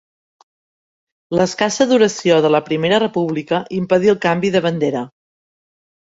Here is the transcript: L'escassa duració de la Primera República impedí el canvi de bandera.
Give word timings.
L'escassa 1.39 1.85
duració 1.91 2.39
de 2.45 2.49
la 2.55 2.61
Primera 2.69 2.99
República 3.03 3.59
impedí 3.81 4.11
el 4.15 4.17
canvi 4.23 4.51
de 4.57 4.63
bandera. 4.69 5.05